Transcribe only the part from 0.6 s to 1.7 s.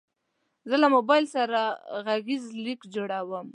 زه له موبایل سره